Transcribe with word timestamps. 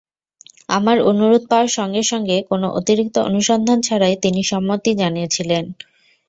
আমার 0.69 0.97
অনুরোধ 1.01 1.43
পাওয়ার 1.49 1.69
সঙ্গে 1.77 2.01
সঙ্গে, 2.03 2.37
কোনো 2.49 2.67
অতিরিক্ত 2.79 3.15
অনুসন্ধান 3.29 3.79
ছাড়াই, 3.81 4.15
তিনি 4.23 4.41
সম্মতি 4.43 4.91
জানিয়েছিলেন। 4.95 5.63